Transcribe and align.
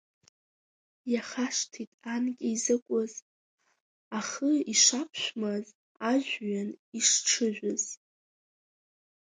Иахашҭит 1.13 1.91
анкьа 2.13 2.47
изакәыз, 2.53 3.13
ахы 4.17 4.51
ишаԥшәмаз, 4.73 5.65
жәҩан 6.27 6.69
ишҽыжәыз. 6.97 7.83